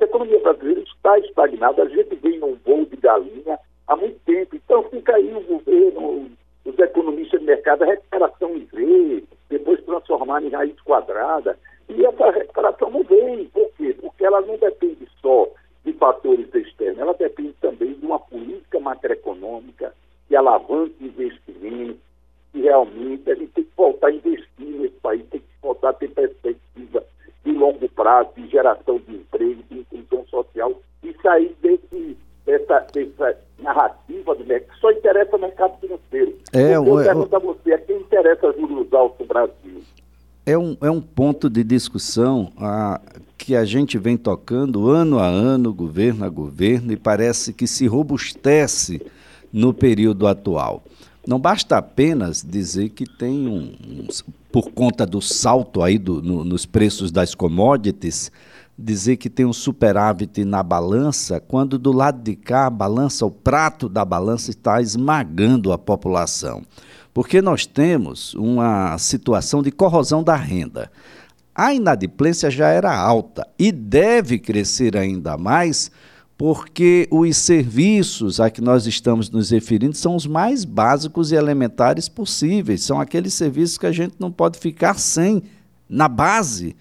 A 0.00 0.04
economia 0.04 0.40
brasileira 0.40 0.80
está 0.82 1.18
estagnada. 1.18 1.82
A 1.82 1.88
gente 1.88 2.14
vem 2.16 2.38
num 2.38 2.56
voo 2.64 2.84
de 2.84 2.96
galinha 2.96 3.58
há 3.86 3.96
muito 3.96 4.18
tempo. 4.24 4.56
Então, 4.56 4.82
fica 4.84 5.16
aí 5.16 5.34
o 5.34 5.40
governo, 5.40 6.30
os 6.64 6.78
economistas 6.78 7.40
de 7.40 7.46
mercado, 7.46 7.82
a 7.82 7.86
recuperação 7.86 8.54
em 8.56 8.64
V, 8.66 9.24
depois 9.48 9.82
transformar 9.84 10.42
em 10.42 10.50
raiz 10.50 10.78
quadrada. 10.82 11.58
E 11.88 12.04
essa 12.04 12.30
recuperação 12.30 12.90
não 12.90 13.02
vem. 13.04 13.46
Por 13.46 13.70
quê? 13.76 13.96
Porque 14.00 14.24
ela 14.24 14.40
não 14.40 14.56
depende 14.56 15.08
só 15.20 15.48
de 15.84 15.92
fatores 15.94 16.52
externos, 16.52 16.98
ela 16.98 17.14
depende 17.14 17.54
também 17.60 17.94
de 17.94 18.04
uma 18.04 18.18
política 18.18 18.80
macroeconômica 18.80 19.94
que 20.28 20.34
alavanque 20.34 20.96
investimento, 21.00 22.00
que 22.52 22.60
realmente 22.60 23.30
a 23.30 23.34
gente 23.36 23.52
tem 23.52 23.64
que 23.64 23.70
voltar 23.76 24.08
a 24.08 24.12
investir 24.12 24.46
nesse 24.58 24.96
país, 24.96 25.24
tem 25.30 25.40
que 25.40 25.46
voltar 25.62 25.90
a 25.90 25.92
ter 25.92 26.10
perspectiva 26.10 27.04
de 27.44 27.52
longo 27.52 27.88
prazo, 27.90 28.30
geração 28.56 28.98
de 29.06 29.16
emprego, 29.16 29.62
de 29.70 29.78
inclusão 29.80 30.24
social 30.28 30.72
e 31.02 31.14
sair 31.22 31.54
desse, 31.62 32.16
dessa, 32.46 32.86
dessa 32.92 33.38
narrativa 33.58 34.34
do 34.34 34.44
mercado, 34.44 34.74
que 34.74 34.80
só 34.80 34.90
interessa 34.90 35.36
o 35.36 35.40
mercado 35.40 35.78
financeiro. 35.78 36.36
É, 36.52 36.76
eu 36.76 36.84
pergunto 36.84 37.36
a 37.36 37.38
você, 37.38 37.72
a 37.72 37.78
quem 37.78 37.98
interessa 37.98 38.52
juros 38.52 38.92
altos 38.92 39.20
no 39.20 39.26
Brasil? 39.26 39.82
É 40.46 40.56
um, 40.56 40.76
é 40.80 40.90
um 40.90 41.00
ponto 41.00 41.50
de 41.50 41.64
discussão 41.64 42.52
ah, 42.56 43.00
que 43.36 43.56
a 43.56 43.64
gente 43.64 43.98
vem 43.98 44.16
tocando 44.16 44.88
ano 44.88 45.18
a 45.18 45.26
ano, 45.26 45.74
governo 45.74 46.24
a 46.24 46.28
governo, 46.28 46.92
e 46.92 46.96
parece 46.96 47.52
que 47.52 47.66
se 47.66 47.86
robustece 47.86 49.04
no 49.52 49.74
período 49.74 50.26
atual. 50.26 50.82
Não 51.26 51.40
basta 51.40 51.76
apenas 51.76 52.44
dizer 52.46 52.90
que 52.90 53.04
tem 53.04 53.48
um, 53.48 53.74
um 53.84 54.06
por 54.52 54.70
conta 54.70 55.04
do 55.04 55.20
salto 55.20 55.82
aí 55.82 55.98
do, 55.98 56.22
no, 56.22 56.44
nos 56.44 56.64
preços 56.64 57.10
das 57.10 57.34
commodities, 57.34 58.30
dizer 58.78 59.16
que 59.16 59.28
tem 59.28 59.44
um 59.44 59.52
superávit 59.52 60.44
na 60.44 60.62
balança, 60.62 61.40
quando 61.40 61.78
do 61.78 61.92
lado 61.92 62.22
de 62.22 62.36
cá 62.36 62.66
a 62.66 62.70
balança, 62.70 63.26
o 63.26 63.30
prato 63.30 63.88
da 63.88 64.04
balança 64.04 64.50
está 64.50 64.80
esmagando 64.80 65.72
a 65.72 65.78
população. 65.78 66.62
Porque 67.12 67.42
nós 67.42 67.66
temos 67.66 68.34
uma 68.34 68.96
situação 68.98 69.62
de 69.62 69.72
corrosão 69.72 70.22
da 70.22 70.36
renda. 70.36 70.90
A 71.54 71.74
inadimplência 71.74 72.50
já 72.50 72.68
era 72.68 72.94
alta 72.94 73.46
e 73.58 73.72
deve 73.72 74.38
crescer 74.38 74.96
ainda 74.96 75.36
mais 75.36 75.90
porque 76.36 77.08
os 77.10 77.36
serviços 77.38 78.40
a 78.40 78.50
que 78.50 78.60
nós 78.60 78.86
estamos 78.86 79.30
nos 79.30 79.50
referindo 79.50 79.96
são 79.96 80.14
os 80.14 80.26
mais 80.26 80.64
básicos 80.64 81.32
e 81.32 81.34
elementares 81.34 82.08
possíveis, 82.08 82.82
são 82.82 83.00
aqueles 83.00 83.32
serviços 83.32 83.78
que 83.78 83.86
a 83.86 83.92
gente 83.92 84.16
não 84.18 84.30
pode 84.30 84.58
ficar 84.58 84.98
sem 84.98 85.42
na 85.88 86.08
base. 86.08 86.76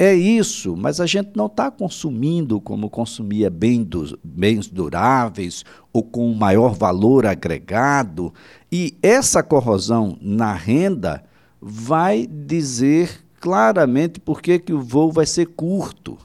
É 0.00 0.14
isso, 0.14 0.76
mas 0.76 1.00
a 1.00 1.06
gente 1.06 1.30
não 1.34 1.46
está 1.46 1.70
consumindo 1.72 2.60
como 2.60 2.88
consumia 2.88 3.50
bens 3.50 4.68
duráveis 4.68 5.64
ou 5.92 6.04
com 6.04 6.32
maior 6.34 6.74
valor 6.74 7.26
agregado. 7.26 8.32
E 8.70 8.96
essa 9.02 9.42
corrosão 9.42 10.16
na 10.20 10.52
renda 10.52 11.24
vai 11.60 12.28
dizer 12.28 13.24
claramente 13.40 14.20
por 14.20 14.40
que 14.40 14.62
o 14.72 14.80
voo 14.80 15.10
vai 15.10 15.26
ser 15.26 15.46
curto 15.46 16.16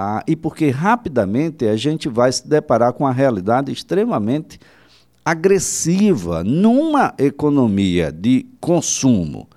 ah, 0.00 0.22
e 0.28 0.36
porque 0.36 0.70
rapidamente 0.70 1.66
a 1.66 1.76
gente 1.76 2.08
vai 2.08 2.30
se 2.30 2.46
deparar 2.46 2.92
com 2.92 3.02
uma 3.02 3.12
realidade 3.12 3.72
extremamente 3.72 4.60
agressiva 5.24 6.44
numa 6.44 7.12
economia 7.18 8.12
de 8.12 8.46
consumo, 8.60 9.48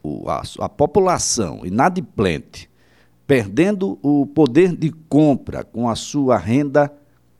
o, 0.00 0.30
a, 0.30 0.42
a 0.60 0.68
população 0.68 1.66
inadimplente, 1.66 2.70
perdendo 3.26 3.98
o 4.00 4.26
poder 4.26 4.76
de 4.76 4.92
compra 5.08 5.64
com 5.64 5.88
a 5.88 5.96
sua 5.96 6.38
renda 6.38 6.92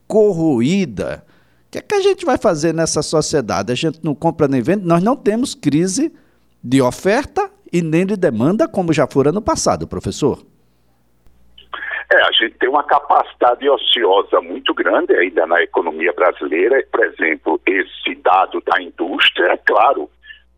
corroída, 0.05 1.23
que 1.71 1.77
é 1.77 1.81
que 1.81 1.95
a 1.95 2.01
gente 2.01 2.25
vai 2.25 2.37
fazer 2.37 2.73
nessa 2.73 3.01
sociedade? 3.01 3.71
A 3.71 3.75
gente 3.75 4.01
não 4.03 4.13
compra 4.13 4.45
nem 4.45 4.61
vende, 4.61 4.85
nós 4.85 5.01
não 5.01 5.15
temos 5.15 5.55
crise 5.55 6.11
de 6.61 6.81
oferta 6.81 7.49
e 7.71 7.81
nem 7.81 8.05
de 8.05 8.17
demanda, 8.17 8.67
como 8.67 8.91
já 8.91 9.07
foi 9.07 9.29
ano 9.29 9.41
passado, 9.41 9.87
professor. 9.87 10.45
É, 12.13 12.21
a 12.23 12.31
gente 12.33 12.57
tem 12.57 12.67
uma 12.67 12.83
capacidade 12.83 13.69
ociosa 13.69 14.41
muito 14.41 14.73
grande 14.73 15.15
ainda 15.15 15.47
na 15.47 15.61
economia 15.63 16.11
brasileira. 16.11 16.83
Por 16.91 17.05
exemplo, 17.05 17.61
esse 17.65 18.15
dado 18.15 18.61
da 18.65 18.81
indústria, 18.81 19.53
é 19.53 19.57
claro, 19.57 20.09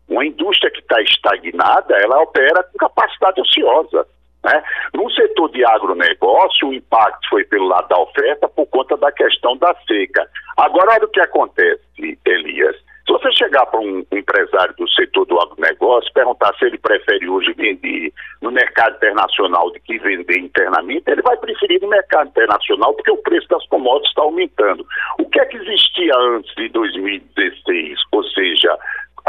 uma 0.08 0.26
indústria 0.26 0.70
que 0.72 0.80
está 0.80 1.00
estagnada, 1.00 1.96
ela 1.96 2.20
opera 2.22 2.62
com 2.64 2.78
capacidade 2.78 3.40
ociosa. 3.40 4.04
Né? 4.44 4.62
No 4.92 5.08
setor 5.12 5.50
de 5.52 5.64
agronegócio, 5.64 6.68
o 6.68 6.74
impacto 6.74 7.28
foi 7.30 7.44
pelo 7.44 7.68
lado 7.68 7.88
da 7.88 7.98
oferta 7.98 8.48
por 8.48 8.66
conta 8.66 8.96
da 8.96 9.12
questão 9.12 9.56
da 9.56 9.74
seca. 9.86 10.28
Agora, 10.56 10.92
olha 10.94 11.04
o 11.04 11.08
que 11.08 11.20
acontece, 11.20 12.18
Elias. 12.24 12.76
Você 13.24 13.32
chegar 13.32 13.64
para 13.64 13.80
um 13.80 14.04
empresário 14.12 14.74
do 14.76 14.86
setor 14.90 15.24
do 15.24 15.40
agronegócio, 15.40 16.12
perguntar 16.12 16.54
se 16.58 16.66
ele 16.66 16.76
prefere 16.76 17.26
hoje 17.26 17.54
vender 17.54 18.12
no 18.42 18.50
mercado 18.50 18.96
internacional 18.96 19.70
do 19.70 19.80
que 19.80 19.98
vender 19.98 20.40
internamente, 20.40 21.04
ele 21.06 21.22
vai 21.22 21.34
preferir 21.38 21.80
no 21.80 21.88
mercado 21.88 22.28
internacional 22.28 22.92
porque 22.92 23.10
o 23.10 23.16
preço 23.16 23.48
das 23.48 23.66
commodities 23.68 24.10
está 24.10 24.20
aumentando. 24.20 24.86
O 25.18 25.26
que 25.30 25.40
é 25.40 25.46
que 25.46 25.56
existia 25.56 26.12
antes 26.18 26.54
de 26.54 26.68
2016? 26.68 27.98
Ou 28.12 28.24
seja, 28.24 28.78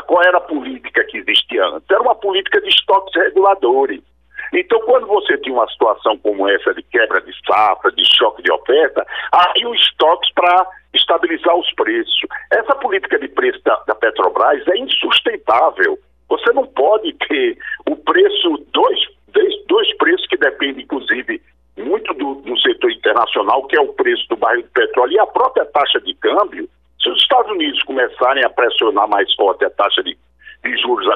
qual 0.07 0.21
era 0.23 0.39
a 0.39 0.41
política 0.41 1.05
que 1.05 1.19
existia 1.19 1.65
antes? 1.65 1.89
Era 1.89 2.01
uma 2.01 2.15
política 2.15 2.59
de 2.59 2.67
estoques 2.67 3.15
reguladores. 3.15 4.01
Então, 4.53 4.79
quando 4.81 5.07
você 5.07 5.37
tinha 5.37 5.55
uma 5.55 5.69
situação 5.69 6.17
como 6.19 6.47
essa 6.49 6.73
de 6.73 6.83
quebra 6.83 7.21
de 7.21 7.31
safra, 7.45 7.91
de 7.91 8.03
choque 8.05 8.41
de 8.43 8.51
oferta, 8.51 9.05
havia 9.31 9.69
estoques 9.75 10.31
para 10.33 10.67
estabilizar 10.93 11.55
os 11.55 11.71
preços. 11.73 12.19
Essa 12.51 12.75
política 12.75 13.19
de 13.19 13.27
preço 13.27 13.61
da, 13.63 13.75
da, 13.87 13.95
Petrobras 13.95 14.67
é 14.67 14.77
insustentável. 14.77 15.97
Você 16.29 16.51
não 16.53 16.65
pode 16.65 17.13
ter 17.27 17.57
o 17.89 17.95
preço, 17.95 18.65
dois, 18.71 18.99
dois 19.67 19.97
preços 19.97 20.27
que 20.27 20.37
dependem, 20.37 20.83
inclusive, 20.83 21.41
muito 21.77 22.13
do, 22.13 22.35
do 22.35 22.57
setor 22.59 22.91
internacional, 22.91 23.67
que 23.67 23.77
é 23.77 23.81
o 23.81 23.93
preço 23.93 24.27
do 24.29 24.37
barril 24.37 24.63
de 24.63 24.69
petróleo 24.69 25.13
e 25.13 25.19
a 25.19 25.27
própria 25.27 25.65
taxa 25.65 25.99
de 26.01 26.13
câmbio. 26.15 26.69
Se 27.01 27.09
os 27.09 27.21
Estados 27.21 27.51
Unidos 27.51 27.83
começarem 27.83 28.43
a 28.43 28.49
pressionar 28.49 29.07
mais 29.07 29.31
forte 29.35 29.65
a 29.65 29.69
taxa 29.69 30.01
de 30.01 30.17
de 30.65 30.75
juros 30.81 31.07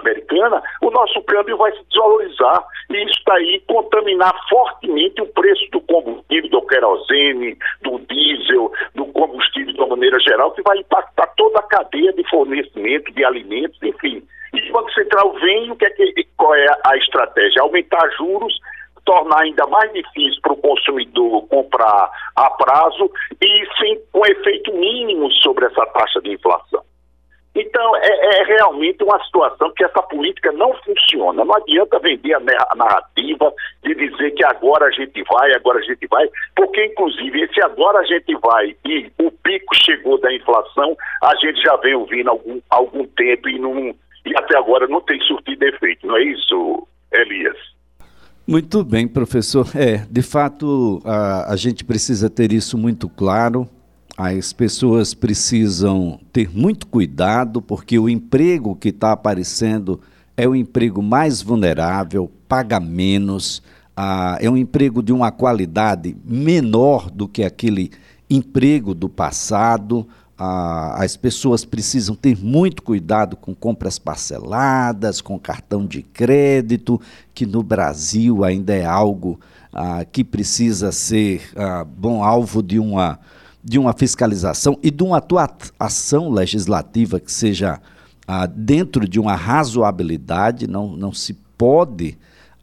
o 0.82 0.92
nosso 0.92 1.22
câmbio 1.24 1.58
vai 1.58 1.72
se 1.72 1.84
desvalorizar 1.90 2.64
e 2.90 3.04
isso 3.04 3.22
daí 3.26 3.62
contaminar 3.68 4.34
fortemente 4.50 5.22
o 5.22 5.28
preço 5.28 5.66
do 5.72 5.82
combustível, 5.82 6.50
do 6.50 6.62
querosene, 6.64 7.58
do 7.82 8.00
diesel, 8.00 8.72
do 8.96 9.06
combustível 9.08 9.74
de 9.74 9.80
uma 9.80 9.88
maneira 9.88 10.20
geral, 10.20 10.52
que 10.52 10.62
vai 10.62 10.78
impactar 10.78 11.28
toda 11.38 11.60
a 11.60 11.64
cadeia 11.64 12.14
de 12.14 12.28
fornecimento 12.30 13.12
de 13.14 13.24
alimentos, 13.26 13.78
enfim. 13.84 14.24
E 14.54 14.70
o 14.70 14.74
Banco 14.74 14.92
Central 14.94 15.34
vem, 15.34 15.72
o 15.72 15.76
que 15.76 15.86
é 15.86 15.90
que, 15.92 16.28
qual 16.38 16.56
é 16.56 16.68
a 16.86 16.98
estratégia? 16.98 17.62
Aumentar 17.62 18.10
juros 18.18 18.54
tornar 19.06 19.42
ainda 19.42 19.66
mais 19.66 19.92
difícil 19.92 20.40
para 20.42 20.54
o 20.54 20.58
consumidor 20.58 21.48
comprar 21.48 22.12
a 22.36 22.50
prazo 22.52 23.12
e 23.42 23.68
sem, 23.80 24.00
com 24.12 24.24
efeito 24.24 24.72
mínimo 24.74 25.32
sobre 25.32 25.66
essa 25.66 25.84
taxa 25.88 26.22
de 26.22 26.34
inflação. 26.34 26.84
Então, 27.70 27.96
é, 27.98 28.42
é, 28.42 28.44
realmente 28.46 29.04
uma 29.04 29.24
situação 29.24 29.72
que 29.76 29.86
essa 29.86 30.02
política 30.02 30.52
não 30.52 30.74
funciona. 30.84 31.46
Não 31.46 31.56
adianta 31.56 32.00
vender 32.00 32.34
a 32.34 32.76
narrativa 32.76 33.54
de 33.84 33.94
dizer 33.94 34.32
que 34.32 34.44
agora 34.44 34.88
a 34.88 34.92
gente 34.92 35.24
vai, 35.32 35.54
agora 35.54 35.78
a 35.78 35.84
gente 35.84 36.08
vai, 36.08 36.28
porque, 36.56 36.84
inclusive, 36.84 37.44
esse 37.44 37.62
agora 37.62 38.00
a 38.00 38.04
gente 38.06 38.36
vai 38.38 38.76
e 38.88 39.12
o 39.20 39.30
pico 39.30 39.76
chegou 39.86 40.20
da 40.20 40.34
inflação, 40.34 40.98
a 41.24 41.36
gente 41.36 41.62
já 41.62 41.76
vem 41.78 41.94
ouvindo 41.94 42.32
algum, 42.32 42.60
algum 42.72 43.06
tempo 43.06 43.48
e, 43.48 43.60
não, 43.60 43.94
e 44.26 44.36
até 44.36 44.58
agora 44.58 44.88
não 44.88 45.02
tem 45.02 45.22
surtido 45.22 45.64
efeito. 45.66 46.08
Não 46.08 46.18
é 46.18 46.24
isso, 46.24 46.88
Elias? 47.14 47.58
Muito 48.48 48.84
bem, 48.84 49.08
professor. 49.08 49.68
É, 49.76 49.98
de 50.10 50.24
fato, 50.24 51.00
a, 51.06 51.54
a 51.54 51.56
gente 51.56 51.86
precisa 51.86 52.32
ter 52.32 52.52
isso 52.52 52.76
muito 52.80 53.08
claro 53.08 53.70
as 54.22 54.52
pessoas 54.52 55.14
precisam 55.14 56.20
ter 56.34 56.50
muito 56.54 56.86
cuidado, 56.88 57.62
porque 57.62 57.98
o 57.98 58.10
emprego 58.10 58.76
que 58.76 58.90
está 58.90 59.14
aparecendo 59.14 60.02
é 60.36 60.46
o 60.46 60.54
emprego 60.54 61.02
mais 61.02 61.42
vulnerável, 61.42 62.30
paga 62.46 62.82
menos, 62.82 63.64
é 64.42 64.50
um 64.50 64.58
emprego 64.58 65.02
de 65.02 65.14
uma 65.14 65.32
qualidade 65.32 66.18
menor 66.26 67.10
do 67.10 67.30
que 67.30 67.46
aquele 67.46 67.92
emprego 68.30 68.94
do 68.94 69.08
passado. 69.08 70.06
As 70.38 71.16
pessoas 71.16 71.64
precisam 71.64 72.14
ter 72.14 72.38
muito 72.38 72.84
cuidado 72.84 73.38
com 73.38 73.56
compras 73.56 73.98
parceladas, 73.98 75.22
com 75.22 75.40
cartão 75.40 75.86
de 75.86 76.02
crédito, 76.02 77.00
que 77.34 77.46
no 77.46 77.64
Brasil 77.64 78.44
ainda 78.44 78.74
é 78.74 78.86
algo 78.86 79.40
ah, 79.72 80.04
que 80.04 80.26
precisa 80.26 80.92
ser 80.92 81.42
ah, 81.56 81.86
bom 81.86 82.22
alvo 82.22 82.62
de 82.62 82.80
uma 82.80 83.18
de 83.64 83.78
uma 83.78 83.94
fiscalização 83.94 84.78
e 84.82 84.90
de 84.90 85.04
uma 85.04 85.18
atuação 85.18 86.30
legislativa 86.30 87.20
que 87.20 87.32
seja 87.32 87.80
ah, 88.28 88.46
dentro 88.46 89.08
de 89.08 89.20
uma 89.20 89.36
razoabilidade, 89.36 90.68
não, 90.68 90.96
não 90.96 91.12
se 91.12 91.34
pode 91.58 92.18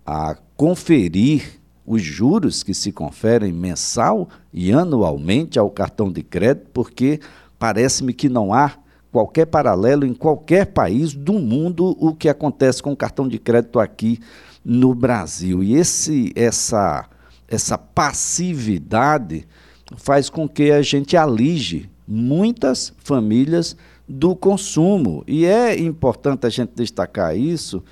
ah, 0.07 0.37
conferir 0.57 1.61
os 1.87 2.03
juros 2.03 2.63
que 2.63 2.75
se 2.75 2.91
conferem 2.91 3.53
mensal 3.53 4.29
e 4.53 4.73
anualmente 4.73 5.59
ao 5.59 5.71
cartão 5.71 6.11
de 6.11 6.23
crédito, 6.23 6.69
porque 6.73 7.21
parece-me 7.59 8.13
que 8.13 8.29
não 8.29 8.53
há 8.53 8.73
qualquer 9.13 9.47
paralelo 9.47 10.05
em 10.05 10.13
qualquer 10.13 10.67
país 10.67 11.15
do 11.15 11.35
mundo 11.35 11.97
o 12.01 12.15
que 12.15 12.29
acontece 12.29 12.83
com 12.83 12.93
o 12.93 12.97
cartão 12.97 13.29
de 13.29 13.39
crédito 13.39 13.79
aqui 13.79 14.19
no 14.65 14.95
Brasil. 14.95 15.63
E 15.63 15.75
esse, 15.75 16.33
essa, 16.35 17.09
essa 17.49 17.79
passividade 17.79 19.47
faz 19.95 20.29
com 20.29 20.49
que 20.49 20.71
a 20.73 20.83
gente 20.83 21.17
alige 21.17 21.89
muitas 22.07 22.93
famílias 22.99 23.77
do 24.09 24.35
consumo. 24.35 25.23
E 25.27 25.45
é 25.45 25.79
importante 25.79 26.47
a 26.47 26.51
gente 26.51 26.73
destacar 26.75 27.37
isso, 27.37 27.83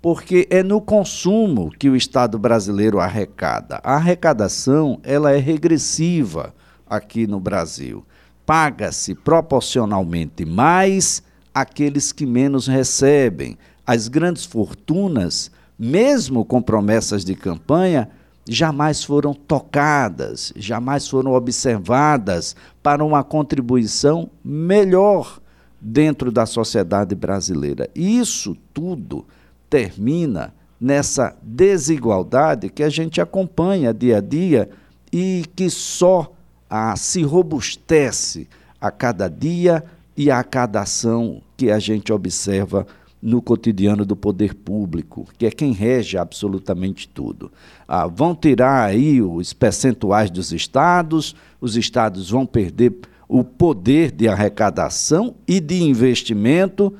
porque 0.00 0.46
é 0.50 0.62
no 0.62 0.80
consumo 0.80 1.70
que 1.78 1.88
o 1.88 1.96
Estado 1.96 2.38
brasileiro 2.38 3.00
arrecada. 3.00 3.80
A 3.82 3.96
arrecadação 3.96 5.00
ela 5.02 5.32
é 5.32 5.38
regressiva 5.38 6.54
aqui 6.88 7.26
no 7.26 7.38
Brasil. 7.38 8.04
Paga-se 8.46 9.14
proporcionalmente 9.14 10.44
mais 10.44 11.22
aqueles 11.54 12.12
que 12.12 12.26
menos 12.26 12.66
recebem. 12.66 13.56
As 13.86 14.08
grandes 14.08 14.44
fortunas, 14.44 15.50
mesmo 15.78 16.44
com 16.44 16.62
promessas 16.62 17.24
de 17.24 17.34
campanha, 17.34 18.08
jamais 18.48 19.04
foram 19.04 19.32
tocadas, 19.34 20.52
jamais 20.56 21.06
foram 21.08 21.32
observadas 21.32 22.56
para 22.82 23.04
uma 23.04 23.22
contribuição 23.22 24.30
melhor 24.44 25.40
dentro 25.80 26.30
da 26.30 26.46
sociedade 26.46 27.14
brasileira. 27.14 27.88
Isso 27.94 28.56
tudo 28.74 29.26
termina 29.68 30.52
nessa 30.80 31.36
desigualdade 31.42 32.70
que 32.70 32.82
a 32.82 32.88
gente 32.88 33.20
acompanha 33.20 33.94
dia 33.94 34.18
a 34.18 34.20
dia 34.20 34.68
e 35.12 35.44
que 35.54 35.68
só 35.68 36.32
ah, 36.68 36.96
se 36.96 37.22
robustece 37.22 38.48
a 38.80 38.90
cada 38.90 39.28
dia 39.28 39.84
e 40.16 40.30
a 40.30 40.42
cada 40.42 40.82
ação 40.82 41.42
que 41.56 41.70
a 41.70 41.78
gente 41.78 42.12
observa 42.12 42.86
no 43.22 43.42
cotidiano 43.42 44.04
do 44.04 44.16
poder 44.16 44.54
público, 44.54 45.28
que 45.36 45.46
é 45.46 45.50
quem 45.50 45.72
rege 45.72 46.16
absolutamente 46.16 47.08
tudo. 47.08 47.52
Ah, 47.86 48.06
vão 48.06 48.34
tirar 48.34 48.84
aí 48.84 49.20
os 49.20 49.52
percentuais 49.52 50.30
dos 50.30 50.52
estados, 50.52 51.34
os 51.60 51.76
estados 51.76 52.30
vão 52.30 52.46
perder 52.46 52.94
o 53.28 53.44
poder 53.44 54.10
de 54.10 54.26
arrecadação 54.26 55.34
e 55.46 55.60
de 55.60 55.82
investimento, 55.82 56.92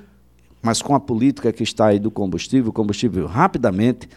mas 0.62 0.82
com 0.82 0.94
a 0.94 1.00
política 1.00 1.52
que 1.52 1.62
está 1.62 1.86
aí 1.86 1.98
do 1.98 2.10
combustível, 2.10 2.70
o 2.70 2.72
combustível 2.72 3.26
rapidamente 3.26 4.08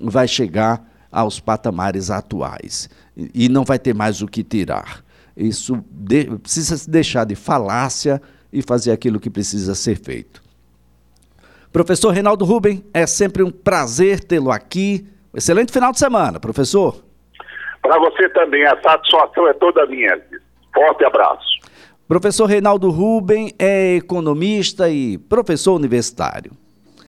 vai 0.00 0.28
chegar 0.28 0.88
aos 1.10 1.40
patamares 1.40 2.10
atuais 2.10 2.88
e 3.34 3.48
não 3.48 3.64
vai 3.64 3.78
ter 3.78 3.94
mais 3.94 4.22
o 4.22 4.28
que 4.28 4.44
tirar. 4.44 5.04
Isso 5.36 5.82
de, 5.90 6.24
precisa 6.38 6.76
se 6.76 6.88
deixar 6.88 7.24
de 7.24 7.34
falácia 7.34 8.22
e 8.52 8.62
fazer 8.62 8.92
aquilo 8.92 9.20
que 9.20 9.28
precisa 9.28 9.74
ser 9.74 9.96
feito. 9.96 10.47
Professor 11.78 12.10
Reinaldo 12.10 12.44
Ruben, 12.44 12.84
é 12.92 13.06
sempre 13.06 13.40
um 13.40 13.52
prazer 13.52 14.18
tê-lo 14.18 14.50
aqui. 14.50 15.06
Excelente 15.32 15.72
final 15.72 15.92
de 15.92 16.00
semana, 16.00 16.40
professor. 16.40 17.04
Para 17.80 17.96
você 18.00 18.28
também, 18.30 18.66
a 18.66 18.76
satisfação 18.82 19.46
é 19.46 19.52
toda 19.52 19.86
minha. 19.86 20.20
Forte 20.74 21.04
abraço. 21.04 21.46
Professor 22.08 22.46
Reinaldo 22.46 22.90
Ruben 22.90 23.52
é 23.60 23.94
economista 23.94 24.90
e 24.90 25.18
professor 25.18 25.76
universitário. 25.76 26.50